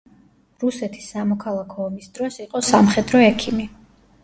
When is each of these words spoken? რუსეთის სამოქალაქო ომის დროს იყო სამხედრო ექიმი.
რუსეთის 0.63 1.09
სამოქალაქო 1.15 1.85
ომის 1.89 2.09
დროს 2.17 2.41
იყო 2.47 2.65
სამხედრო 2.73 3.25
ექიმი. 3.31 3.71